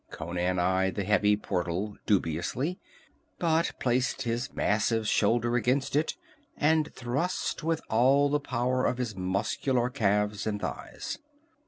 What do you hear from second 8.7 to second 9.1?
of